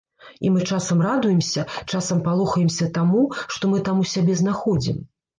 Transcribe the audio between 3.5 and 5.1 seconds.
што мы там у сябе знаходзім.